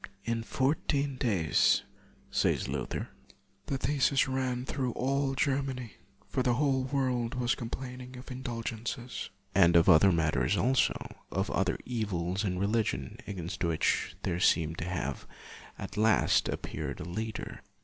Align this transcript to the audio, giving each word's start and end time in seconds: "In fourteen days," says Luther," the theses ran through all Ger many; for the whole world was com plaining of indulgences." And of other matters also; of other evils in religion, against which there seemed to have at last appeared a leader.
"In 0.33 0.41
fourteen 0.41 1.15
days," 1.17 1.83
says 2.31 2.67
Luther," 2.67 3.09
the 3.67 3.77
theses 3.77 4.27
ran 4.27 4.65
through 4.65 4.93
all 4.93 5.35
Ger 5.35 5.61
many; 5.61 5.93
for 6.27 6.41
the 6.41 6.55
whole 6.55 6.85
world 6.85 7.35
was 7.35 7.53
com 7.53 7.69
plaining 7.69 8.17
of 8.17 8.31
indulgences." 8.31 9.29
And 9.53 9.75
of 9.75 9.87
other 9.87 10.11
matters 10.11 10.57
also; 10.57 10.95
of 11.31 11.51
other 11.51 11.77
evils 11.85 12.43
in 12.43 12.57
religion, 12.57 13.19
against 13.27 13.63
which 13.63 14.15
there 14.23 14.39
seemed 14.39 14.79
to 14.79 14.85
have 14.89 15.27
at 15.77 15.97
last 15.97 16.49
appeared 16.49 16.99
a 16.99 17.03
leader. 17.05 17.61